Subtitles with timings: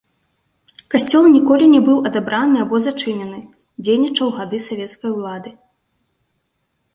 [0.93, 3.39] Касцёл ніколі не быў адабраны або зачынены,
[3.83, 5.49] дзейнічаў у гады савецкай улады.